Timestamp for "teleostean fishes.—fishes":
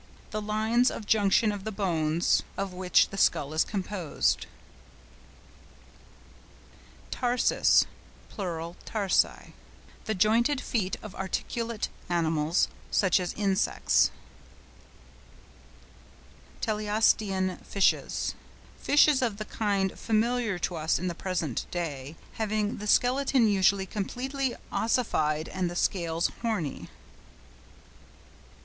16.61-19.21